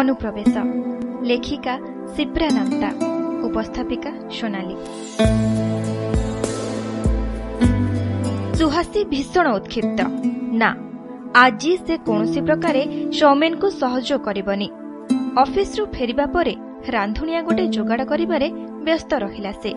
[0.00, 0.54] ଅନୁପ୍ରବେଶ
[1.28, 1.74] ଲେଖିକା
[2.14, 2.88] ଶିପ୍ରା ନାମ୍ତା
[3.46, 4.76] ଉପସ୍ଥାପିକା ସୋନାଲି
[8.58, 10.00] ସୁହାସୀ ଭୀଷଣ ଉତ୍କ୍ଷିପ୍ତ
[10.60, 10.70] ନା
[11.42, 12.82] ଆଜି ସେ କୌଣସି ପ୍ରକାରେ
[13.18, 14.68] ସୌମେନକୁ ସହଯୋଗ କରିବନି।
[15.42, 16.54] ଅଫିସରୁ ଫେରିବା ପରେ
[16.94, 18.48] ରାନ୍ଧୁଣିଆ ଗୋଟେ ଯୋଗାଡ଼ କରିବାରେ
[18.86, 19.72] ବ୍ୟସ୍ତ ରହିଲା ସେ।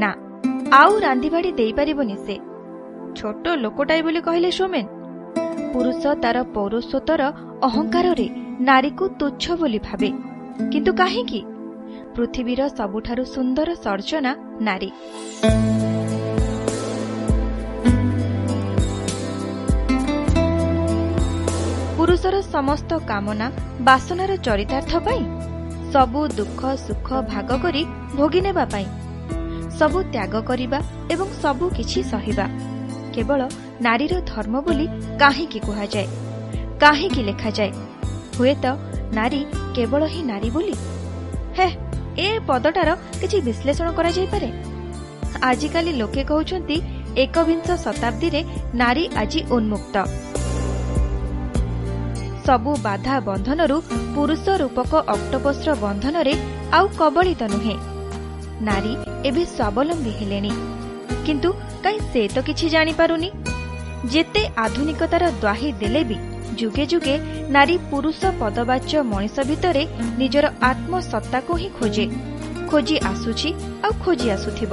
[0.00, 0.10] ନା
[0.80, 2.36] ଆଉ ରାନ୍ଧିବାଡ଼ି ଦେଇପାରିବନି ସେ।
[3.18, 4.86] ଛୋଟ ଲୋକଟାଏ ବୋଲି କହିଲେ ସୌମେନ
[5.72, 7.22] ପୁରୁଷ ତାର ପୌରୁଷତ୍ୱର
[7.66, 8.26] ଅହଙ୍କାରରେ
[8.66, 10.08] ନାରୀକୁ ତୁଚ୍ଛ ବୋଲି ଭାବେ।
[10.72, 11.40] କିନ୍ତୁ କାହିଁକି?
[12.14, 14.32] ପୃଥିବୀର ସବୁଠାରୁ ସୁନ୍ଦର ସର୍ଜନା
[14.66, 14.88] ନାରୀ।
[21.98, 23.46] ପୁରୁଷର ସମସ୍ତ କାମନା
[23.88, 25.22] ବାସନାର ଚରିତାର୍ଥ ପାଇଁ
[25.92, 27.82] ସବୁ ଦୁଃଖ ସୁଖ ଭାଗ କରି
[28.16, 28.86] ଭୋଗି ନେବା ପାଇଁ
[29.78, 30.78] ସବୁ ତ୍ୟାଗ କରିବା
[31.12, 32.46] ଏବଂ ସବୁ କିଛି ସହିବା।
[33.14, 33.40] କେବଳ
[33.86, 34.86] ନାରୀର ଧର୍ମ ବୋଲି
[35.22, 36.08] କାହିଁକି କୁହାଯାଏ?
[36.80, 37.72] କାହିଁକି ଲେଖାଯାଏ?
[38.38, 38.66] ହୁଏତ
[39.14, 39.40] ନାରୀ
[39.76, 40.74] କେବଳ ହିଁ ନାରୀ ବୋଲି?
[41.58, 41.68] ହେ
[42.18, 44.48] ଏ ପଦଟାର କିଛି ବିଶ୍ଳେଷଣ କରାଯାଇପାରେ?
[45.42, 46.76] ଆଜିକାଲି ଲୋକେ କହୁଛନ୍ତି
[47.16, 48.40] ଏକବିଂଶ ଶତାବ୍ଦୀରେ
[48.74, 49.96] ନାରୀ ଆଜି ଉନ୍ମୁକ୍ତ।
[52.46, 53.76] ସବୁ ବାଧା ବନ୍ଧନରୁ
[54.14, 56.34] ପୁରୁଷ ରୂପକ ଅକ୍ଟୋପସର ବନ୍ଧନରେ
[56.72, 57.76] ଆଉ କବଳିତ ନୁହେଁ।
[58.62, 58.92] ନାରୀ
[59.28, 60.52] ଏବେ ସ୍ୱାବଲମ୍ବୀ ହେଲେଣି।
[61.26, 61.50] କିନ୍ତୁ
[61.84, 63.30] କାହିଁ ସେ ତ କିଛି ଜାଣିପାରୁନି?
[64.12, 66.16] ଯେତେ ଆଧୁନିକତାର ଦ୍ୱାହି ଦେଲେ ବି
[66.58, 67.14] ଯୁଗେ ଯୁଗେ
[67.54, 69.84] ନାରୀ ପୁରୁଷ ପଦବାଚ୍ୟ ମଣିଷ ଭିତରେ
[70.20, 72.06] ନିଜର ଆତ୍ମସତ୍ତାକୁ ହିଁ ଖୋଜେ।
[72.70, 73.50] ଖୋଜି ଆସୁଛି
[73.84, 74.72] ଆଉ ଖୋଜି ଆସୁଥିବ।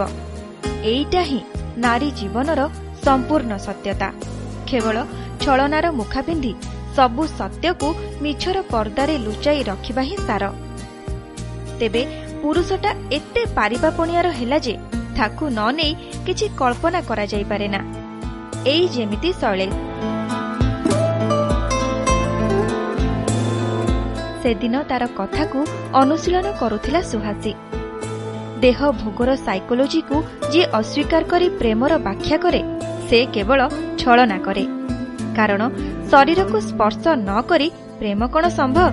[0.91, 1.39] ଏଇଟା ହିଁ
[1.77, 2.61] ନାରୀ ଜୀବନର
[3.05, 4.09] ସମ୍ପୂର୍ଣ୍ଣ ସତ୍ୟତା।
[4.69, 4.97] କେବଳ
[5.41, 6.53] ଛଳନାର ମୁଖା ପିନ୍ଧି
[6.95, 7.89] ସବୁ ସତ୍ୟକୁ
[8.21, 10.43] ମିଛର ପର୍ଦ୍ଦାରେ ଲୁଚାଇ ରଖିବା ହିଁ ସାର।
[11.79, 12.01] ତେବେ
[12.41, 14.75] ପୁରୁଷଟା ଏତେ ପାରିବାପଣିଆର ହେଲା ଯେ
[15.17, 15.93] ତାକୁ ନ ନେଇ
[16.25, 17.81] କିଛି କଳ୍ପନା କରାଯାଇପାରେ ନା।
[18.65, 19.73] ଏଇ ଯେମିତି ଶୈଳେଶ
[24.47, 25.59] ସେଦିନ ତାର କଥାକୁ
[26.01, 27.51] ଅନୁଶୀଳନ କରୁଥିଲା ସୁହାସୀ।
[28.63, 30.15] ଦେହ ଭୋଗର ସାଇକୋଲୋଜିକୁ
[30.51, 32.61] ଯିଏ ଅସ୍ୱୀକାର କରି ପ୍ରେମର ବ୍ୟାଖ୍ୟା କରେ
[33.09, 33.59] ସେ କେବଳ
[33.99, 34.63] ଛଳନା କରେ।
[35.37, 35.61] କାରଣ
[36.11, 37.67] ଶରୀରକୁ ସ୍ପର୍ଶ ନ କରି
[37.99, 38.87] ପ୍ରେମ କ'ଣ ସମ୍ଭବ?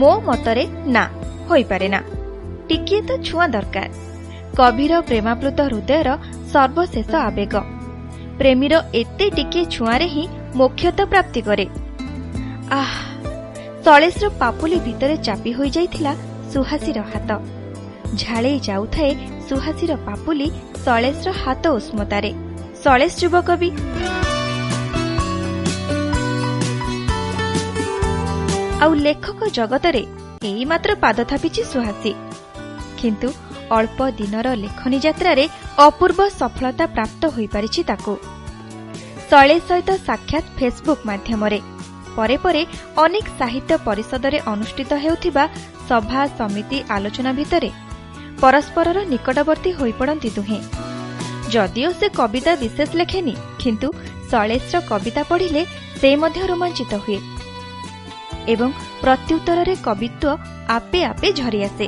[0.00, 0.64] ମୋ ମତରେ
[0.94, 1.04] ନା
[1.50, 2.00] ହୋଇପାରେ ନା।
[2.68, 3.88] ଟିକିଏ ତ ଛୁଆଁ ଦରକାର।
[4.58, 6.08] ଗଭୀର ପ୍ରେମାପ୍ଲୁତ ହୃଦୟର
[6.52, 7.54] ସର୍ବଶେଷ ଆବେଗ।
[8.38, 10.24] ପ୍ରେମୀର ଏତେ ଟିକିଏ ଛୁଆଁରେ ହିଁ
[10.56, 11.66] ମୋକ୍ଷତ ପ୍ରାପ୍ତି କରେ।
[12.80, 13.09] ଆହ
[13.84, 16.12] ଶୈଳେଶର ପାପୁଲି ଭିତରେ ଚାପି ହୋଇଯାଇଥିଲା
[16.52, 17.30] ସୁହାସୀର ହାତ।
[18.22, 19.12] ଝାଳେଇ ଯାଉଥାଏ
[19.48, 20.48] ସୁହାସୀର ପାପୁଲି
[20.84, 22.30] ଶୈଳେଶର ହାତ ଉଷ୍ମତାରେ।
[22.82, 23.48] ଶୈଳେଶ ଯୁବକ
[28.84, 30.02] ଆଉ ଲେଖକ ଜଗତରେ
[30.50, 32.12] ଏଇ ମାତ୍ର ପାଦ ଥାପିଛି ସୁହାସୀ।
[33.00, 33.28] କିନ୍ତୁ
[33.76, 35.44] ଅଳ୍ପ ଦିନର ଲେଖନୀ ଯାତ୍ରାରେ
[35.86, 38.14] ଅପୂର୍ବ ସଫଳତା ପ୍ରାପ୍ତ ହୋଇପାରିଛି ତାକୁ।
[39.28, 41.60] ଶୈଳେଶ ସହିତ ସାକ୍ଷାତ ଫେସବୁକ୍ ମାଧ୍ୟମରେ।
[42.16, 42.62] ପରେ ପରେ
[43.04, 45.44] ଅନେକ ସାହିତ୍ୟ ପରିଷଦରେ ଅନୁଷ୍ଠିତ ହେଉଥିବା
[45.88, 47.70] ସଭା ସମିତି ଆଲୋଚନା ଭିତରେ
[48.42, 50.60] ପରସ୍ପରର ନିକଟବର୍ତ୍ତୀ ହୋଇପଡ଼ନ୍ତି ଦୁହେଁ।
[51.54, 53.88] ଯଦିଓ ସେ କବିତା ବିଶେଷ ଲେଖେନି କିନ୍ତୁ
[54.30, 55.62] ଶୈଳେଶର କବିତା ପଢ଼ିଲେ
[56.00, 57.18] ସେ ମଧ୍ୟ ରୋମାଞ୍ଚିତ ହୁଏ
[58.52, 58.70] ଏବଂ
[59.02, 60.38] ପ୍ରତ୍ୟୁତ୍ତରରେ କବିତ୍ୱ
[60.76, 61.86] ଆପେ ଆପେ ଝରିଆସେ।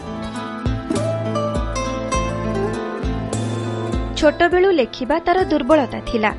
[4.19, 6.31] ଛୋଟବେଳୁ ଲେଖିବା ତାର ଦୁର୍ବଳତା ଥିଲା।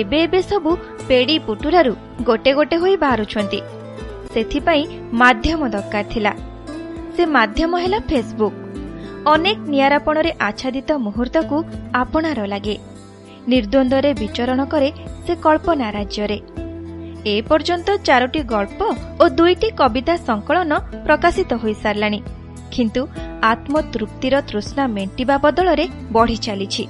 [0.00, 0.70] ଏବେ ଏବେ ସବୁ
[1.08, 1.92] ପେଡ଼ି ପୁଟୁରାରୁ
[2.28, 3.60] ଗୋଟେ ଗୋଟେ ହୋଇ ବାହାରୁଛନ୍ତି।
[4.34, 4.84] ସେଥିପାଇଁ
[5.20, 6.32] ମାଧ୍ୟମ ଦରକାର ଥିଲା।
[7.14, 8.56] ସେ ମାଧ୍ୟମ ହେଲା ଫେସବୁକ୍
[9.32, 11.56] ଅନେକ ନିଆରାପଣରେ ଆଚ୍ଛାଦିତ ମୁହୂର୍ତ୍ତକୁ
[12.02, 12.76] ଆପଣାର ଲାଗେ।
[13.50, 14.88] ନିର୍ଦ୍ୱନ୍ଦ୍ୱରେ ବିଚରଣ କରେ
[15.24, 16.38] ସେ କଳ୍ପନା ରାଜ୍ୟରେ।
[17.32, 18.80] ଏ ପର୍ଯ୍ୟନ୍ତ ଚାରୋଟି ଗଳ୍ପ
[19.22, 20.72] ଓ ଦୁଇଟି କବିତା ସଂକଳନ
[21.06, 22.20] ପ୍ରକାଶିତ ହୋଇସାରିଲାଣି।
[22.74, 23.02] କିନ୍ତୁ
[23.50, 26.84] ଆତ୍ମତୃପ୍ତିର ତୃଷ୍ଣା ମେଣ୍ଟିବା ବଦଳରେ ବଢ଼ି ଚାଲିଛି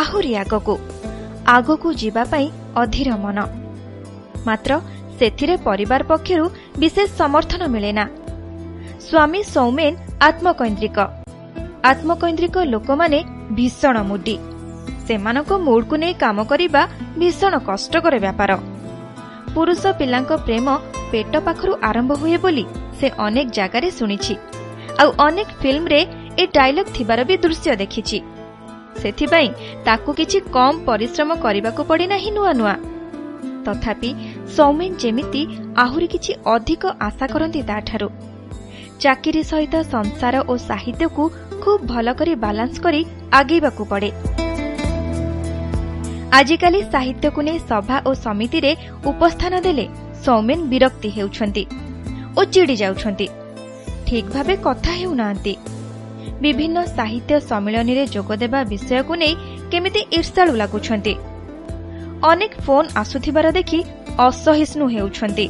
[0.00, 0.74] ଆହୁରି ଆଗକୁ।
[1.56, 2.48] ଆଗକୁ ଯିବା ପାଇଁ
[2.82, 3.38] ଅଧୀର ମନ
[4.46, 4.72] ମାତ୍ର
[5.18, 6.44] ସେଥିରେ ପରିବାର ପକ୍ଷରୁ
[6.80, 8.04] ବିଶେଷ ସମର୍ଥନ ମିଳେ ନା
[9.06, 9.92] ସ୍ୱାମୀ ସୌମେନ
[10.28, 10.98] ଆତ୍ମକୈନ୍ଦ୍ରିକ।
[11.90, 13.18] ଆତ୍ମକୈନ୍ଦ୍ରିକ ଲୋକମାନେ
[13.56, 14.36] ଭୀଷଣ ମୁଡି।
[15.06, 16.82] ସେମାନଙ୍କ ମୁଡ୍କୁ ନେଇ କାମ କରିବା
[17.20, 18.50] ଭୀଷଣ କଷ୍ଟକର ବ୍ୟାପାର।
[19.54, 20.66] ପୁରୁଷ ପିଲାଙ୍କ ପ୍ରେମ
[21.10, 22.64] ପେଟ ପାଖରୁ ଆରମ୍ଭ ହୁଏ ବୋଲି
[22.98, 24.34] ସେ ଅନେକ ଜାଗାରେ ଶୁଣିଛି।
[25.00, 26.00] ଆଉ ଅନେକ ଫିଲ୍ମରେ
[26.40, 28.18] ଏ ଡାଇଲଗ ଥିବାର ବି ଦୃଶ୍ୟ ଦେଖିଛି।
[29.02, 29.48] ସେଥିପାଇଁ
[29.86, 32.74] ତାକୁ କିଛି କମ୍ ପରିଶ୍ରମ କରିବାକୁ ପଡ଼ିନାହିଁ ନୂଆ ନୂଆ।
[33.66, 34.10] ତଥାପି
[34.56, 35.42] ସୌମେନ ଯେମିତି
[35.84, 38.08] ଆହୁରି କିଛି ଅଧିକ ଆଶା କରନ୍ତି ତାଠାରୁ।
[39.02, 41.24] ଚାକିରି ସହିତ ସଂସାର ଓ ସାହିତ୍ୟକୁ
[41.62, 43.00] ଖୁବ୍ ଭଲ କରି ବାଲାନ୍ସ କରି
[43.38, 44.10] ଆଗେଇବାକୁ ପଡ଼େ।
[46.38, 48.72] ଆଜିକାଲି ସାହିତ୍ୟକୁ ନେଇ ସଭା ଓ ସମିତିରେ
[49.10, 49.86] ଉପସ୍ଥାନ ଦେଲେ
[50.24, 51.64] ସୌମେନ ବିରକ୍ତି ହେଉଛନ୍ତି
[52.38, 53.26] ଓ ଚିଡ଼ି ଯାଉଛନ୍ତି
[54.06, 55.54] ଠିକ୍ ଭାବେ କଥା ହେଉନାହାନ୍ତି।
[56.42, 59.34] ବିଭିନ୍ନ ସାହିତ୍ୟ ସମ୍ମିଳନୀରେ ଯୋଗଦେବା ବିଷୟକୁ ନେଇ
[59.72, 61.14] କେମିତି ଈର୍ଷାଳୁ ଲାଗୁଛନ୍ତି।
[62.30, 63.78] ଅନେକ ଫୋନ୍ ଆସୁଥିବାର ଦେଖି
[64.26, 65.46] ଅସହିଷ୍ଣୁ ହେଉଛନ୍ତି।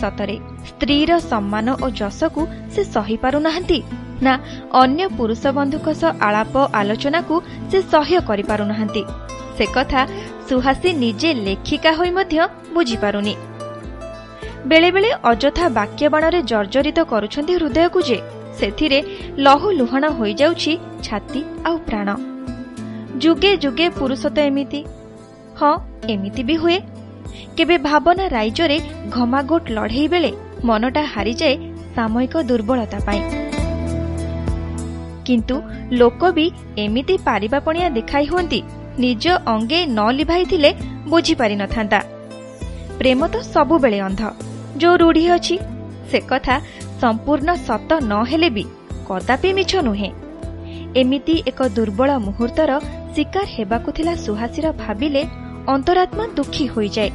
[0.00, 0.36] ସତରେ
[0.68, 2.42] ସ୍ତ୍ରୀର ସମ୍ମାନ ଓ ଯଶକୁ
[2.74, 3.78] ସେ ସହିପାରୁନାହାନ୍ତି
[4.26, 4.34] ନା
[4.82, 7.34] ଅନ୍ୟ ପୁରୁଷ ବନ୍ଧୁଙ୍କ ସହ ଆଳାପ ଆଲୋଚନାକୁ
[7.70, 9.02] ସେ ସହ୍ୟ କରିପାରୁନାହାନ୍ତି।
[9.56, 10.00] ସେ କଥା
[10.48, 12.38] ସୁହାସୀ ନିଜେ ଲେଖିକା ହୋଇ ମଧ୍ୟ
[12.76, 13.34] ବୁଝିପାରୁନି।
[14.70, 18.18] ବେଳେବେଳେ ଅଯଥା ବାକ୍ୟବାଣରେ ଜର୍ଜରିତ କରୁଛନ୍ତି ହୃଦୟକୁ ଯେ।
[18.60, 18.98] ସେଥିରେ
[19.46, 20.72] ଲହୁ ଲୁହାଣ ହୋଇଯାଉଛି
[21.06, 22.08] ଛାତି ଆଉ ପ୍ରାଣ।
[23.22, 24.80] ଯୁଗେ ଯୁଗେ ପୁରୁଷ ତ ଏମିତି।
[25.58, 25.72] ହଁ
[26.12, 26.78] ଏମିତି ବି ହୁଏ।
[27.56, 28.78] କେବେ ଭାବନା ରାଇଜରେ
[29.16, 30.30] ଘମାଘୋଟ ଲଢ଼େଇ ବେଳେ
[30.64, 31.56] ମନଟା ହାରିଯାଏ
[31.96, 33.22] ସାମୟିକ ଦୁର୍ବଳତା ପାଇଁ।
[35.26, 35.56] କିନ୍ତୁ
[36.00, 36.46] ଲୋକ ବି
[36.84, 38.60] ଏମିତି ପାରିବାପଣିଆ ଦେଖାଇ ହୁଅନ୍ତି
[39.04, 40.70] ନିଜ ଅଙ୍ଗେ ନ ଲିଭାଇଥିଲେ
[41.12, 42.00] ବୁଝିପାରିନଥାନ୍ତା
[42.98, 44.22] ପ୍ରେମ ତ ସବୁବେଳେ ଅନ୍ଧ।
[44.80, 45.56] ଯୋଉ ରୂଢ଼ି ଅଛି
[46.10, 46.54] ସେ କଥା
[47.00, 48.64] ସମ୍ପୂର୍ଣ୍ଣ ସତ ନ ହେଲେ ବି
[49.08, 50.10] କଦାପି ମିଛ ନୁହେଁ।
[51.00, 52.70] ଏମିତି ଏକ ଦୁର୍ବଳ ମୁହୂର୍ତ୍ତର
[53.14, 55.22] ଶିକାର ହେବାକୁ ଥିଲା ସୁହାସୀର ଭାବିଲେ
[55.74, 57.10] ଅନ୍ତରାତ୍ମା ଦୁଃଖୀ ହୋଇଯାଏ।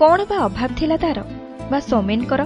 [0.00, 1.18] କ'ଣ ବା ଅଭାବ ଥିଲା ତାର
[1.70, 2.42] ବା ସୌମେନଙ୍କର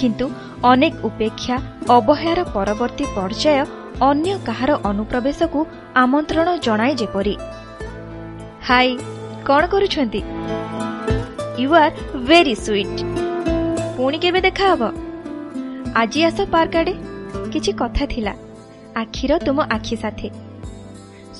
[0.00, 0.26] କିନ୍ତୁ
[0.70, 1.56] ଅନେକ ଉପେକ୍ଷା
[1.96, 3.62] ଅବହେଳାର ପରବର୍ତ୍ତୀ ପର୍ଯ୍ୟାୟ
[4.08, 5.60] ଅନ୍ୟ କାହାର ଅନୁପ୍ରବେଶକୁ
[6.02, 7.34] ଆମନ୍ତ୍ରଣ ଜଣାଏ ଯେପରି।
[8.68, 8.90] ହାଇ
[9.48, 10.20] କ'ଣ କରୁଛନ୍ତି?
[11.60, 11.94] You are
[12.28, 13.25] very sweet.
[13.96, 14.82] ପୁଣି କେବେ ଦେଖାହବ
[15.96, 16.94] ଆଜି ଆସ ପାର୍କ ଆଡ଼େ।
[17.52, 18.32] କିଛି କଥା ଥିଲା।
[18.96, 20.28] ଆଖିର ତୁମ ଆଖି ସାଥେ।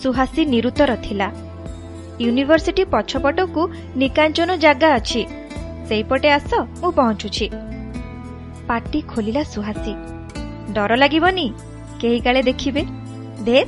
[0.01, 1.29] ସୁହାସୀ ନିରୁତ୍ତର ଥିଲା।
[2.21, 3.63] ୟୁନିଭର୍ସିଟି ପଛପଟକୁ
[3.97, 5.23] ନିକାଞ୍ଚନ ଜାଗା ଅଛି।
[5.89, 6.51] ସେଇପଟେ ଆସ
[6.81, 7.47] ମୁଁ ପହଞ୍ଚୁଛି।
[8.69, 9.95] ପାଟି ଖୋଲିଲା ସୁହାସୀ।
[10.73, 11.47] ଡର ଲାଗିବନି?
[12.01, 12.83] କେହି କାଳେ ଦେଖିବେ?
[13.47, 13.59] ଦେ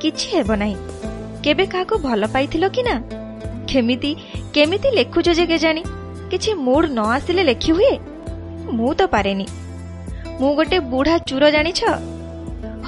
[0.00, 0.76] କିଛି ହେବ ନାହିଁ।
[1.44, 2.94] କେବେ କାହାକୁ ଭଲ ପାଇଥିଲ କି ନା?
[3.70, 4.10] କେମିତି
[4.54, 5.82] କେମିତି ଲେଖୁଛ ଯେ କେଜାଣି?
[6.30, 7.94] କିଛି ମୁଡ୍ ନ ଆସିଲେ ଲେଖି ହୁଏ?
[8.72, 9.46] ମୁଁ ତ ପାରେନି।
[10.40, 11.80] ମୁଁ ଗୋଟେ ବୁଢା ଚୁର ଜାଣିଛ?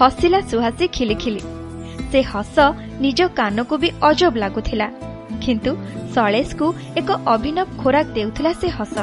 [0.00, 1.42] ହସିଲା ସୁହାସୀ ଖିଲିଖିଲି।
[2.12, 2.56] ସେ ହସ
[3.00, 4.88] ନିଜ କାନକୁ ବି ଅଜବ ଲାଗୁଥିଲା।
[5.44, 5.72] କିନ୍ତୁ
[6.14, 6.66] ସଳେଶକୁ
[6.96, 8.96] ଏକ ଅଭିନବ ଖୋରାକ ଦେଉଥିଲା ସେ ହସ।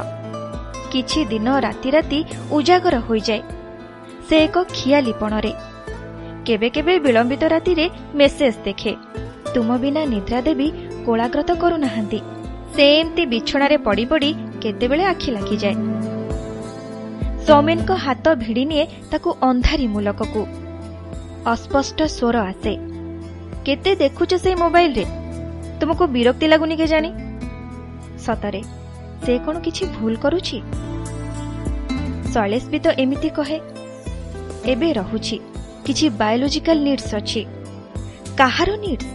[0.91, 2.19] କିଛି ଦିନ ରାତି ରାତି
[2.51, 3.41] ଉଜାଗର ହୋଇଯାଏ।
[4.29, 5.53] ସେ ଏକ ଖିଆଲିପଣରେ
[6.45, 7.85] କେବେ କେବେ ବିଳମ୍ବିତ ରାତିରେ
[8.15, 8.93] ମେସେଜ ଦେଖେ।
[9.53, 10.67] ତୁମ ବିନା ନିଦ୍ରା ଦେବୀ
[11.05, 12.19] କୋଳାଗ୍ରତ କରୁନାହାନ୍ତି।
[12.75, 14.29] ସେ ଏମିତି ବିଛଣାରେ ପଡ଼ି ପଡ଼ି
[14.61, 15.75] କେତେବେଳେ ଆଖି ଲାଗିଯାଏ।
[17.47, 20.41] ସୌମେନଙ୍କ ହାତ ଭିଡ଼ି ନିଏ ତାକୁ ଅନ୍ଧାରି ମୁଲକକୁ
[21.53, 22.73] ଅସ୍ପଷ୍ଟ ସ୍ୱର ଆସେ
[23.65, 25.05] କେତେ ଦେଖୁଛ ସେଇ ମୋବାଇଲରେ?
[25.79, 27.09] ତୁମକୁ ବିରକ୍ତି ଲାଗୁନି କେଜାଣି?
[28.25, 28.61] ସତରେ
[29.23, 30.57] ସେ କ'ଣ କିଛି ଭୁଲ କରୁଛି?
[32.33, 33.57] ଶୈଳେଶ ବି ତ ଏମିତି କହେ
[34.73, 35.37] ଏବେ ରହୁଛି
[35.85, 37.41] କିଛି ବାୟୋଲୋଜିକାଲ ନିଡ୍ସ ଅଛି।
[38.39, 39.07] କାହାର ନିଡ୍ସ?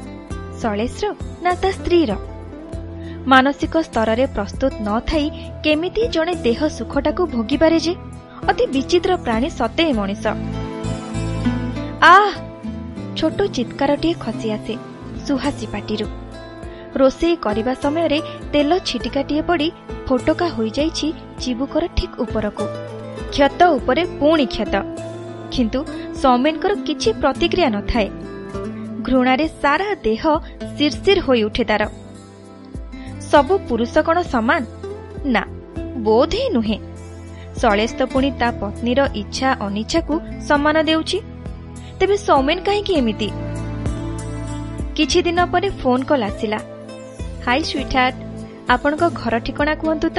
[0.61, 1.07] ଶୈଳେଶର
[1.45, 2.11] ନା ତା ସ୍ତ୍ରୀର?
[3.33, 5.27] ମାନସିକ ସ୍ତରରେ ପ୍ରସ୍ତୁତ ନଥାଇ
[5.65, 7.95] କେମିତି ଜଣେ ଦେହ ସୁଖଟାକୁ ଭୋଗିପାରେ ଯେ?
[8.49, 10.27] ଅତି ବିଚିତ୍ର ପ୍ରାଣୀ ସତେ ମଣିଷ।
[12.03, 12.33] ଆହ
[13.17, 14.75] ଛୋଟ ଚିତ୍କାରଟିଏ ଖସି ଆସେ
[15.27, 16.07] ସୁହାସୀ ପାଟିରୁ।
[16.97, 18.19] ରୋଷେଇ କରିବା ସମୟରେ
[18.53, 19.71] ତେଲ ଛିଟିକାଟିଏ ପଡ଼ି
[20.09, 22.65] ଫୋଟକା ହୋଇଯାଇଛି ଚିବୁକର ଠିକ୍ ଉପରକୁ।
[23.33, 24.75] କ୍ଷତ ଉପରେ ପୁଣି କ୍ଷତ।
[25.51, 25.81] କିନ୍ତୁ
[26.23, 28.09] ସୌମେନଙ୍କର କିଛି ପ୍ରତିକ୍ରିୟା ନଥାଏ।
[29.03, 30.23] ଘୃଣାରେ ସାରା ଦେହ
[30.77, 31.83] ଶିରଶିର ହୋଇଉଠେ ତାର।
[33.31, 34.63] ସବୁ ପୁରୁଷ କ'ଣ ସମାନ?
[35.27, 35.43] ନା
[35.99, 36.79] ବୋଧ ହିଁ ନୁହେଁ।
[37.61, 40.15] ଶୈଳେଶ ତ ପୁଣି ତା ପତ୍ନୀର ଇଚ୍ଛା ଅନିଚ୍ଛାକୁ
[40.49, 41.19] ସମ୍ମାନ ଦେଉଛି।
[41.99, 43.29] ତେବେ ସୌମେନ କାହିଁକି ଏମିତି?
[44.97, 46.59] କିଛି ଦିନ ପରେ ଫୋନ୍ କଲ୍ ଆସିଲା।
[47.47, 48.17] ହାଇ ସୁଇଟ୍ହାର୍ଟ
[48.75, 50.19] ଆପଣଙ୍କ ଘର ଠିକଣା କୁହନ୍ତୁ ତ?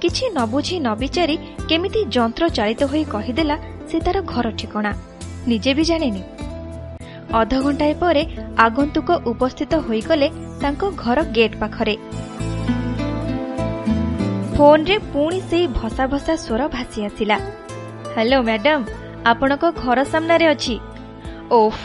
[0.00, 1.36] କିଛି ନ ବୁଝି ନ ବିଚାରି
[1.68, 3.56] କେମିତି ଯନ୍ତ୍ର ଚାଳିତ ହୋଇ କହିଦେଲା
[3.90, 4.92] ସେ ତାର ଘର ଠିକଣା।
[5.48, 6.22] ନିଜେ ବି ଜାଣେନି।
[7.34, 8.22] ଅଧଘଣ୍ଟାଏ ପରେ
[8.58, 10.28] ଆଗନ୍ତୁକ ଉପସ୍ଥିତ ହୋଇଗଲେ
[10.62, 11.96] ତାଙ୍କ ଘର ଗେଟ୍ ପାଖରେ।
[14.55, 17.37] ଫୋନ୍ରେ ପୁଣି ସେଇ ଭସା ଭସା ସ୍ୱର ଭାସି ଆସିଲା
[18.07, 18.79] ହ୍ୟାଲୋ ମ୍ୟାଡାମ
[19.25, 20.75] ଆପଣଙ୍କ ଘର ସାମ୍ନାରେ ଅଛି
[21.57, 21.81] ଓଫ୍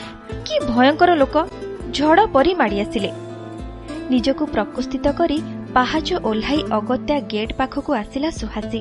[0.47, 1.37] କି ଭୟଙ୍କର ଲୋକ
[1.93, 3.11] ଝଡ଼ ପରି ମାଡ଼ି ଆସିଲେ
[4.11, 5.39] ନିଜକୁ ପ୍ରକୃଷ୍ଠିତ କରି
[5.75, 8.81] ପାହାଚ ଓହ୍ଲାଇ ଅଗତ୍ୟା ଗେଟ୍ ପାଖକୁ ଆସିଲା ସୁହାସୀ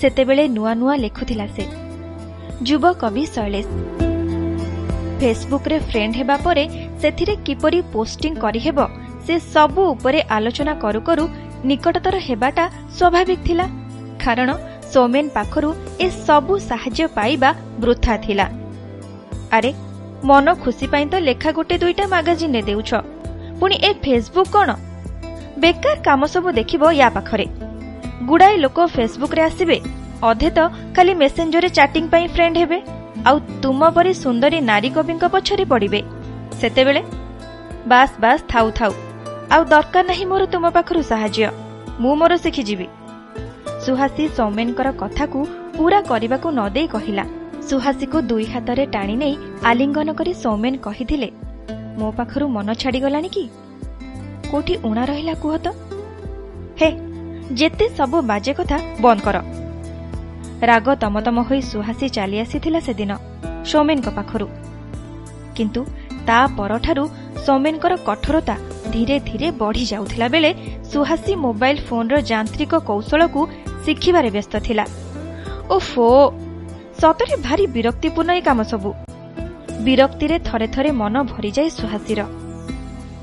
[0.00, 1.64] ସେତେବେଳେ ନୂଆ ନୂଆ ଲେଖୁଥିଲା ସେ
[2.62, 3.68] ଯୁବ କବି ଶୈଳେଶ
[5.20, 6.64] ଫେସବୁକ୍ରେ ଫ୍ରେଣ୍ଡ ହେବା ପରେ
[7.00, 8.78] ସେଥିରେ କିପରି ପୋଷ୍ଟିଂ କରିହେବ
[9.26, 11.24] ସେ ସବୁ ଉପରେ ଆଲୋଚନା କରୁ କରୁ
[11.69, 12.65] ନିକଟତର ହେବାଟା
[12.97, 13.65] ସ୍ୱାଭାବିକ ଥିଲା।
[14.23, 14.49] କାରଣ
[14.93, 15.69] ସୌମେନ ପାଖରୁ
[16.03, 17.49] ଏ ସବୁ ସାହାଯ୍ୟ ପାଇବା
[17.81, 18.45] ବୃଥା ଥିଲା।
[19.55, 19.71] ଆରେ
[20.29, 22.91] ମନ ଖୁସି ପାଇଁ ତ ଲେଖା ଗୋଟେ ଦୁଇଟା ମାଗାଜିନରେ ଦେଉଛ।
[23.59, 24.69] ପୁଣି ଏ ଫେସବୁକ୍ କ'ଣ?
[25.63, 27.45] ବେକାର କାମ ସବୁ ଦେଖିବ ୟା ପାଖରେ।
[28.29, 29.77] ଗୁଡ଼ାଏ ଲୋକ ଫେସବୁକ୍ରେ ଆସିବେ
[30.29, 30.59] ଅଧେ ତ
[30.95, 32.79] ଖାଲି ମେସେଞ୍ଜରରେ ଚାଟିଂ ପାଇଁ ଫ୍ରେଣ୍ଡ ହେବେ
[33.27, 36.01] ଆଉ ତୁମ ପରି ସୁନ୍ଦରୀ ନାରୀ କବିଙ୍କ ପଛରେ ପଡ଼ିବେ।
[36.59, 37.01] ସେତେବେଳେ
[37.91, 38.93] ବାସ୍ ବାସ୍ ଥାଉ ଥାଉ।
[39.53, 41.47] ଆଉ ଦରକାର ନାହିଁ ମୋର ତୁମ ପାଖରୁ ସାହାଯ୍ୟ।
[42.01, 42.87] ମୁଁ ମୋର ଶିଖିଯିବି।
[43.85, 45.39] ସୁହାସୀ ସୌମେନଙ୍କର କଥାକୁ
[45.75, 47.25] ପୂରା କରିବାକୁ ନ ଦେଇ କହିଲା।
[47.69, 49.35] ସୁହାସୀକୁ ଦୁଇ ହାତରେ ଟାଣି ନେଇ
[49.69, 51.29] ଆଲିଙ୍ଗନ କରି ସୌମେନ କହିଥିଲେ
[51.99, 53.43] ମୋ ପାଖରୁ ମନ ଛାଡ଼ିଗଲାଣି କି?
[54.51, 55.67] କୋଉଠି ଉଣା ରହିଲା କୁହ ତ?
[56.79, 56.89] ହେ
[57.59, 59.37] ଯେତେ ସବୁ ବାଜେ କଥା ବନ୍ଦ କର
[60.69, 63.11] ରାଗ ତମତମ ହୋଇ ସୁହାସୀ ଚାଲି ଆସିଥିଲା ସେଦିନ
[63.69, 64.47] ସୌମେନଙ୍କ ପାଖରୁ।
[65.55, 65.81] କିନ୍ତୁ
[66.27, 67.03] ତା ପରଠାରୁ
[67.45, 68.55] ସୌମେନଙ୍କର କଠୋରତା
[68.93, 70.51] ଧୀରେ ଧୀରେ ବଢ଼ି ଯାଉଥିଲା ବେଳେ
[70.91, 73.41] ସୁହାସୀ ମୋବାଇଲ ଫୋନ୍ର ଯାନ୍ତ୍ରିକ କୌଶଳକୁ
[73.85, 74.85] ଶିଖିବାରେ ବ୍ୟସ୍ତ ଥିଲା।
[75.73, 76.07] ଓ ଫୋ
[77.01, 78.91] ସତରେ ଭାରି ବିରକ୍ତିପୂର୍ଣ୍ଣ ଏ କାମ ସବୁ।
[79.85, 82.19] ବିରକ୍ତିରେ ଥରେ ଥରେ ମନ ଭରିଯାଏ ସୁହାସୀର।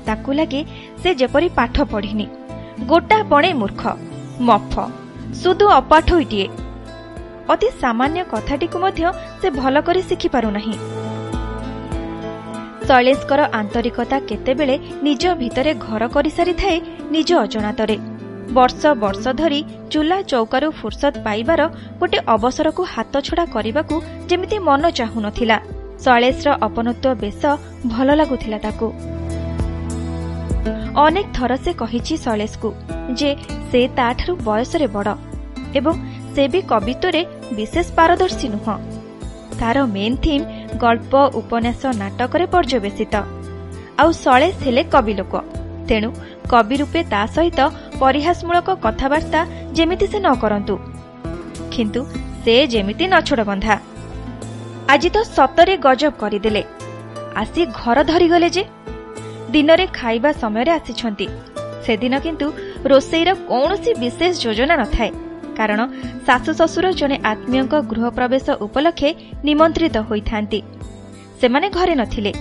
[0.05, 0.61] ତାକୁ ଲାଗେ
[1.01, 2.25] ସେ ଯେପରି ପାଠ ପଢ଼ିନି।
[2.89, 3.81] ଗୋଟା ପଣେ ମୂର୍ଖ
[4.47, 4.73] ମଫ
[5.41, 6.47] ସୁଦୁ ଅପାଠୋଇଟିଏ।
[7.53, 9.01] ଅତି ସାମାନ୍ୟ କଥାଟିକୁ ମଧ୍ୟ
[9.41, 10.75] ସେ ଭଲ କରି ଶିଖିପାରୁନାହିଁ।
[12.91, 14.75] ଶୈଳେଶଙ୍କର ଆନ୍ତରିକତା କେତେବେଳେ
[15.07, 16.77] ନିଜ ଭିତରେ ଘର କରିସାରିଥାଏ
[17.15, 17.95] ନିଜ ଅଜଣାତରେ।
[18.57, 19.59] ବର୍ଷ ବର୍ଷ ଧରି
[19.91, 21.61] ଚୁଲା ଚୌକାରୁ ଫୁର୍ସତ ପାଇବାର
[21.99, 23.95] ଗୋଟେ ଅବସରକୁ ହାତଛଡ଼ା କରିବାକୁ
[24.29, 25.57] ଯେମିତି ମନ ଚାହୁଁନଥିଲା।
[26.03, 27.41] ଶୈଳେଶର ଅପନତ୍ୱ ବେଶ
[27.91, 28.87] ଭଲ ଲାଗୁଥିଲା ତାକୁ।
[31.05, 32.69] ଅନେକ ଥର ସେ କହିଛି ଶୈଳେଶକୁ
[33.19, 33.29] ଯେ
[33.69, 35.09] ସେ ତାଠାରୁ ବୟସରେ ବଡ଼
[35.79, 35.93] ଏବଂ
[36.33, 37.21] ସେ ବି କବିତ୍ୱରେ
[37.57, 38.75] ବିଶେଷ ପାରଦର୍ଶୀ ନୁହଁ।
[39.61, 40.45] ତାର ମେନ୍ ଥିମ୍
[40.83, 43.15] ଗଳ୍ପ ଉପନ୍ୟାସ ନାଟକରେ ପର୍ଯ୍ୟବେସିତ।
[43.99, 45.33] ଆଉ ଶୈଳେଶ ହେଲେ କବି ଲୋକ
[45.87, 46.09] ତେଣୁ
[46.51, 47.59] କବି ରୂପେ ତା ସହିତ
[48.01, 49.41] ପରିହାସମୂଳକ କଥାବାର୍ତ୍ତା
[49.73, 50.75] ଯେମିତି ସେ ନ କରନ୍ତୁ।
[51.73, 52.01] କିନ୍ତୁ
[52.43, 53.05] ସେ ଯେମିତି
[53.49, 53.75] ବନ୍ଧା
[54.89, 56.63] ଆଜି ତ ସତରେ ଗଜବ କରିଦେଲେ।
[57.35, 58.63] ଆସି ଘର ଧରିଗଲେ ଯେ।
[59.51, 61.27] ଦିନରେ ଖାଇବା ସମୟରେ ଆସିଛନ୍ତି।
[61.85, 62.47] ସେଦିନ କିନ୍ତୁ
[62.91, 65.11] ରୋଷେଇର କୌଣସି ବିଶେଷ ଯୋଜନା ନଥାଏ।
[65.61, 65.81] କାରଣ
[66.27, 69.09] ଶାଶୁ ଶ୍ୱଶୁର ଜଣେ ଆତ୍ମୀୟଙ୍କ ଗୃହ ପ୍ରବେଶ ଉପଲକ୍ଷେ
[69.47, 70.59] ନିମନ୍ତ୍ରିତ ହୋଇଥାନ୍ତି।
[71.41, 72.31] ସେମାନେ ଘରେ ନଥିଲେ।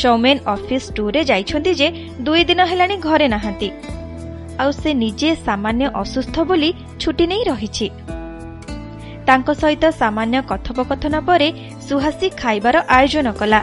[0.00, 1.88] ସୌମେନ ଅଫିସ ଟୁରେ ଯାଇଛନ୍ତି ଯେ
[2.26, 3.68] ଦୁଇ ଦିନ ହେଲାଣି ଘରେ ନାହାନ୍ତି।
[4.62, 7.86] ଆଉ ସେ ନିଜେ ସାମାନ୍ୟ ଅସୁସ୍ଥ ବୋଲି ଛୁଟି ନେଇ ରହିଛି।
[9.28, 11.48] ତାଙ୍କ ସହିତ ସାମାନ୍ୟ କଥୋପକଥନ ପରେ
[11.86, 13.60] ସୁହାସୀ ଖାଇବାର ଆୟୋଜନ କଲା।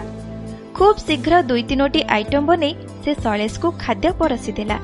[0.78, 4.78] ଖୁବ୍ ଶୀଘ୍ର ଦୁଇ ତିନୋଟି ଆଇଟମ୍ ବନେଇ ସେ ଶୈଳେଶକୁ ଖାଦ୍ୟ ପରସିଦେଲା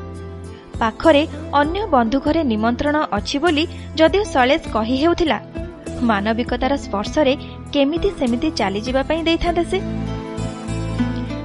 [0.82, 3.64] ପାଖରେ ଅନ୍ୟ ବନ୍ଧୁ ଘରେ ନିମନ୍ତ୍ରଣ ଅଛି ବୋଲି
[3.96, 5.38] ଯଦିଓ ଶୈଳେଶ କହି ହେଉଥିଲା
[6.10, 7.34] ମାନବିକତାର ସ୍ପର୍ଶରେ
[7.74, 9.80] କେମିତି ସେମିତି ଚାଲିଯିବା ପାଇଁ ଦେଇଥାନ୍ତେ ସେ?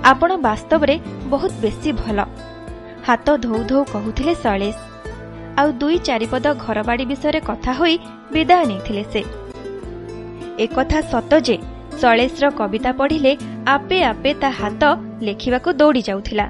[0.05, 0.95] ଆପଣ ବାସ୍ତବରେ
[1.31, 2.19] ବହୁତ ବେଶୀ ଭଲ।
[3.07, 4.76] ହାତ ଧୋଉ ଧୋଉ କହୁଥିଲେ ଶୈଳେଶ।
[5.61, 7.95] ଆଉ ଦୁଇ ଚାରିପଦ ଘରବାଡ଼ି ବିଷୟରେ କଥା ହୋଇ
[8.33, 9.23] ବିଦାୟ ନେଇଥିଲେ ସେ।
[10.64, 11.57] ଏକଥା ସତ ଯେ
[12.00, 13.33] ଶୈଳେଶର କବିତା ପଢ଼ିଲେ
[13.67, 14.83] ଆପେ ଆପେ ତା ହାତ
[15.26, 16.47] ଲେଖିବାକୁ ଦୌଡ଼ି ଯାଉଥିଲା।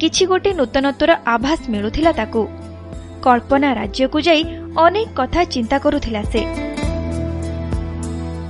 [0.00, 2.42] କିଛି ଗୋଟିଏ ନୂତନତ୍ୱର ଆଭାସ ମିଳୁଥିଲା ତାକୁ।
[3.24, 4.42] କଳ୍ପନା ରାଜ୍ୟକୁ ଯାଇ
[4.84, 6.42] ଅନେକ କଥା ଚିନ୍ତା କରୁଥିଲା ସେ।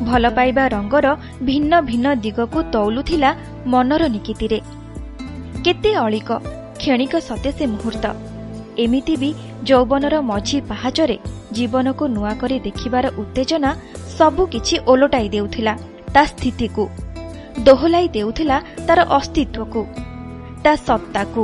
[0.09, 1.07] ଭଲ ପାଇବା ରଙ୍ଗର
[1.43, 3.31] ଭିନ୍ନ ଭିନ୍ନ ଦିଗକୁ ତଉଲୁଥିଲା
[3.67, 4.61] ମନର ନିକିତିରେ।
[5.65, 6.31] କେତେ ଅଳିକ
[6.81, 8.07] କ୍ଷଣିକ ସତେ ସେ ମୁହୂର୍ତ୍ତ।
[8.85, 9.31] ଏମିତି ବି
[9.65, 11.17] ଯୌବନର ମଝି ପାହାଚରେ
[11.53, 13.71] ଜୀବନକୁ ନୂଆ କରି ଦେଖିବାର ଉତ୍ତେଜନା
[14.19, 15.75] ସବୁକିଛି ଓଲଟାଇ ଦେଉଥିଲା
[16.15, 16.85] ତା ସ୍ଥିତିକୁ।
[17.67, 20.06] ଦୋହଲାଇ ଦେଉଥିଲା ତାର ଅସ୍ତିତ୍ୱକୁ।
[20.67, 21.43] ତା ସତ୍ତାକୁ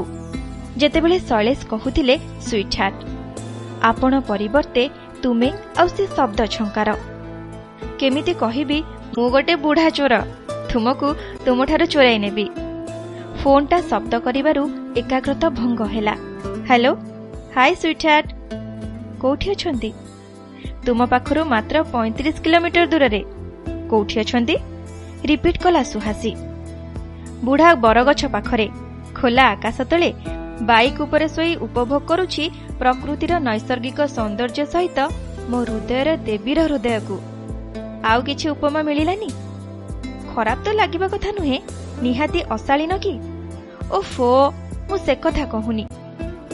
[0.80, 2.14] ଯେତେବେଳେ ଶୈଳେଶ କହୁଥିଲେ
[2.46, 2.78] ସୁଇଟ୍
[3.90, 4.84] ଆପଣ ପରିବର୍ତ୍ତେ
[5.22, 5.48] ତୁମେ
[5.80, 6.88] ଆଉ ସେ ଶବ୍ଦ ଝଙ୍କାର
[8.00, 8.78] କେମିତି କହିବି
[9.16, 10.14] ମୁଁ ଗୋଟେ ବୁଢ଼ା ଚୋର
[10.72, 11.08] ତୁମକୁ
[11.44, 12.46] ତୁମଠାରୁ ଚୋରାଇ ନେବି
[13.42, 14.62] ଫୋନ୍ଟା ଶବ୍ଦ କରିବାରୁ
[15.00, 16.14] ଏକାଗ୍ରତା ଭଙ୍ଗ ହେଲା।
[16.66, 16.92] ହ୍ୟାଲୋ
[17.54, 18.28] ହାଇ ସୁଇଟ୍
[19.22, 19.90] କୋଉଠି ଅଛନ୍ତି?
[20.86, 23.22] ତୁମ ପାଖରୁ ମାତ୍ର ପଇଁତିରିଶ କିଲୋମିଟର ଦୂରରେ।
[23.90, 24.56] କୋଉଠି ଅଛନ୍ତି?
[25.30, 26.32] ରିପିଟ୍ କଲା ସୁହାସୀ।
[27.46, 28.66] ବୁଢ଼ା ବରଗଛ ପାଖରେ।
[29.22, 30.10] ଖୋଲା ଆକାଶ ତଳେ
[30.68, 32.44] ବାଇକ୍ ଉପରେ ଶୋଇ ଉପଭୋଗ କରୁଛି
[32.80, 34.98] ପ୍ରକୃତିର ନୈସର୍ଗିକ ସୌନ୍ଦର୍ଯ୍ୟ ସହିତ
[35.50, 37.16] ମୋ ହୃଦୟର ଦେବୀର ହୃଦୟକୁ।
[38.10, 39.28] ଆଉ କିଛି ଉପମା ମିଳିଲାନି?
[40.30, 41.58] ଖରାପ ତ ଲାଗିବା କଥା ନୁହେଁ
[42.04, 43.14] ନିହାତି ଅଶାଳୀନ କି?
[43.94, 44.30] ଓ ଫୋ
[44.88, 45.84] ମୁଁ ସେ କଥା କହୁନି।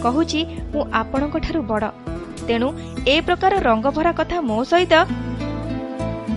[0.04, 0.40] କହୁଛି
[0.72, 1.90] ମୁଁ ଆପଣଙ୍କଠାରୁ ବଡ଼।
[2.46, 2.68] ତେଣୁ
[3.12, 4.94] ଏ ପ୍ରକାର ରଙ୍ଗଭରା କଥା ମୋ ସହିତ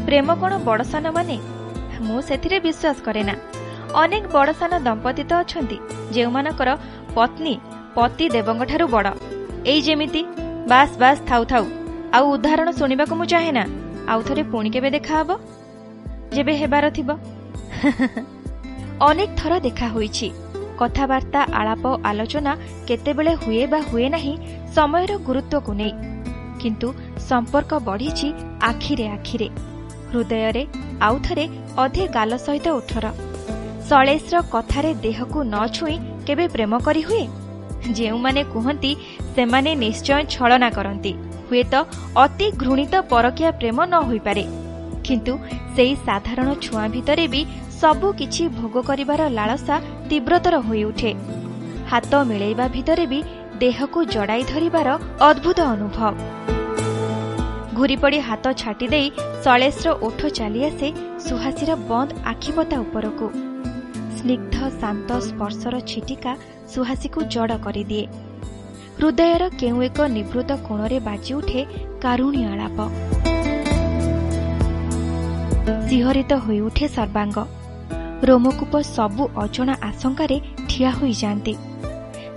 [0.05, 1.37] ପ୍ରେମ କ'ଣ ବଡ଼ ସାନ ମାନେ
[2.05, 3.35] ମୁଁ ସେଥିରେ ବିଶ୍ୱାସ କରେ ନା
[3.99, 5.77] ଅନେକ ବଡ଼ ସାନ ଦମ୍ପତି ତ ଅଛନ୍ତି
[6.15, 6.69] ଯେଉଁମାନଙ୍କର
[7.15, 7.53] ପତ୍ନୀ
[7.95, 9.11] ପତି ଦେବଙ୍କଠାରୁ ବଡ଼।
[9.71, 10.21] ଏଇ ଯେମିତି
[10.71, 11.65] ବାସ୍ ବାସ୍ ଥାଉ ଥାଉ
[12.15, 13.63] ଆଉ ଉଦାହରଣ ଶୁଣିବାକୁ ମୁଁ ଚାହେଁ ନା
[14.11, 15.29] ଆଉ ଥରେ ପୁଣି କେବେ ଦେଖାହବ
[16.35, 17.09] ଯେବେ ହେବାର ଥିବ।
[19.07, 20.27] ଅନେକ ଥର ଦେଖା ହୋଇଛି
[20.79, 22.53] କଥାବାର୍ତ୍ତା ଆଳାପ ଆଲୋଚନା
[22.87, 24.35] କେତେବେଳେ ହୁଏ ବା ହୁଏ ନାହିଁ
[24.75, 25.93] ସମୟର ଗୁରୁତ୍ୱକୁ ନେଇ।
[26.61, 26.87] କିନ୍ତୁ
[27.29, 28.27] ସମ୍ପର୍କ ବଢ଼ିଛି
[28.69, 29.47] ଆଖିରେ ଆଖିରେ
[30.11, 30.63] ହୃଦୟରେ
[31.07, 31.45] ଆଉଥରେ
[31.83, 33.05] ଅଧେ ଗାଲ ସହିତ ଉଠର।
[33.87, 35.97] ଶୈଳେଶର କଥାରେ ଦେହକୁ ନ ଛୁଇଁ
[36.27, 37.23] କେବେ ପ୍ରେମ କରିହୁଏ
[37.97, 38.91] ଯେଉଁମାନେ କୁହନ୍ତି
[39.35, 41.13] ସେମାନେ ନିଶ୍ଚୟ ଛଳନା କରନ୍ତି।
[41.49, 41.73] ହୁଏତ
[42.23, 44.43] ଅତି ଘୃଣିତ ପରକିଆ ପ୍ରେମ ନ ହୋଇପାରେ।
[45.05, 45.33] କିନ୍ତୁ
[45.75, 47.41] ସେହି ସାଧାରଣ ଛୁଆଁ ଭିତରେ ବି
[47.81, 49.75] ସବୁ କିଛି ଭୋଗ କରିବାର ଲାଳସା
[50.09, 51.11] ତୀବ୍ରତର ହୋଇଉଠେ।
[51.91, 53.19] ହାତ ମିଳେଇବା ଭିତରେ ବି
[53.61, 54.87] ଦେହକୁ ଜଡ଼ାଇ ଧରିବାର
[55.29, 56.13] ଅଦ୍ଭୁତ ଅନୁଭବ।
[57.77, 59.07] ଘୁରିପଡ଼ି ହାତ ଛାଟିଦେଇ
[59.43, 60.87] ଶୈଳେଶର ଓଠ ଚାଲିଆସେ
[61.27, 63.27] ସୁହାସୀର ବନ୍ଦ ଆଖିପତା ଉପରକୁ।
[64.21, 66.33] ସ୍ନିଗ୍ଧ ଶାନ୍ତ ସ୍ପର୍ଶର ଛିଟିକା
[66.71, 68.05] ସୁହାସୀକୁ ଜଡ଼ କରିଦିଏ।
[68.97, 71.61] ହୃଦୟର କେଉଁ ଏକ ନିଭୃତ କୋଣରେ ବାଜି ଉଠେ
[72.03, 72.77] କାରୁଣୀ ଆଳାପ।
[75.87, 77.37] ଶିହରିତ ହୋଇଉଠେ ସର୍ବାଙ୍ଗ।
[78.27, 80.37] ରୋମକୂପ ସବୁ ଅଜଣା ଆଶଙ୍କାରେ
[80.69, 81.53] ଠିଆ ହୋଇଯାଆନ୍ତି।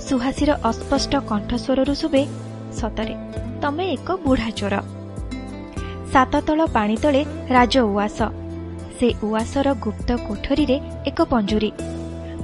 [0.06, 2.22] ସୁହାସୀର ଅସ୍ପଷ୍ଟ କଣ୍ଠସ୍ୱରରୁ ଶୁଭେ
[2.78, 3.14] ସତରେ
[3.62, 4.74] ତମେ ଏକ ବୁଢ଼ା ଚୋର
[6.12, 7.22] ସାତତଳ ପାଣି ତଳେ
[7.56, 8.18] ରାଜ ଉଆସ
[8.98, 10.76] ସେ ଉଆସର ଗୁପ୍ତ କୋଠରୀରେ
[11.10, 11.70] ଏକ ପଞ୍ଜୁରୀ।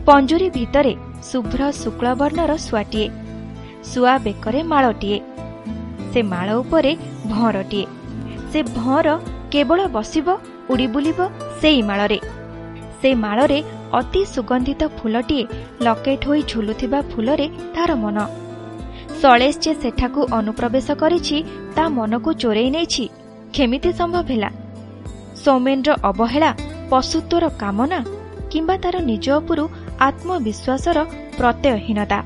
[0.07, 0.95] ପଞ୍ଜୁରୀ ଭିତରେ
[1.31, 3.09] ଶୁଭ୍ର ଶୁକ୍ଳବର୍ଣ୍ଣର ଶୁଆଟିଏ
[3.91, 5.19] ଶୁଆ ବେକରେ ମାଳଟିଏ
[6.13, 6.93] ସେ ମାଳ ଉପରେ
[7.33, 7.87] ଭଅଁରଟିଏ
[8.53, 9.09] ସେ ଭଅଁର
[9.53, 10.29] କେବଳ ବସିବ
[10.73, 11.19] ଉଡ଼ି ବୁଲିବ
[11.61, 12.19] ସେଇ ମାଳରେ।
[13.01, 13.59] ସେ ମାଳରେ
[13.99, 15.45] ଅତି ସୁଗନ୍ଧିତ ଫୁଲଟିଏ
[15.87, 18.17] ଲକେଟ ହୋଇ ଝୁଲୁଥିବା ଫୁଲରେ ତାର ମନ।
[19.21, 21.37] ସଳେଶ ଯେ ସେଠାକୁ ଅନୁପ୍ରବେଶ କରିଛି
[21.77, 23.05] ତା ମନକୁ ଚୋରେଇ ନେଇଛି
[23.57, 24.51] କେମିତି ସମ୍ଭବ ହେଲା?
[25.45, 26.51] ସୌମେନ୍ର ଅବହେଳା
[26.93, 28.01] ପଶୁତ୍ୱର କାମନା
[28.51, 29.65] କିମ୍ବା ତାର ନିଜ ଉପରୁ
[30.09, 30.99] ଆତ୍ମବିଶ୍ୱାସର
[31.39, 32.19] ପ୍ରତ୍ୟୟହୀନତା।